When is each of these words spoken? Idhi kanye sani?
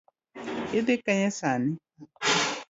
Idhi 0.77 0.95
kanye 1.05 1.29
sani? 1.39 1.71